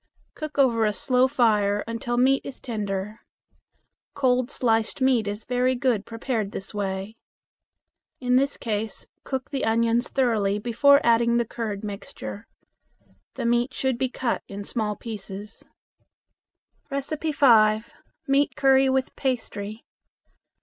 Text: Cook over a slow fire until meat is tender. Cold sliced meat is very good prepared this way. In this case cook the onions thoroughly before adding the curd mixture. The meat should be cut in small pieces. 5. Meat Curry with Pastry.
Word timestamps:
Cook 0.33 0.57
over 0.57 0.83
a 0.83 0.93
slow 0.93 1.27
fire 1.27 1.83
until 1.87 2.17
meat 2.17 2.41
is 2.43 2.59
tender. 2.59 3.19
Cold 4.15 4.49
sliced 4.49 4.99
meat 4.99 5.27
is 5.27 5.43
very 5.45 5.75
good 5.75 6.07
prepared 6.07 6.51
this 6.51 6.73
way. 6.73 7.17
In 8.19 8.35
this 8.35 8.57
case 8.57 9.05
cook 9.23 9.51
the 9.51 9.63
onions 9.63 10.07
thoroughly 10.07 10.57
before 10.57 11.01
adding 11.03 11.37
the 11.37 11.45
curd 11.45 11.83
mixture. 11.83 12.47
The 13.35 13.45
meat 13.45 13.75
should 13.75 13.99
be 13.99 14.09
cut 14.09 14.41
in 14.47 14.63
small 14.63 14.95
pieces. 14.95 15.63
5. 16.89 17.93
Meat 18.27 18.55
Curry 18.55 18.89
with 18.89 19.15
Pastry. 19.15 19.85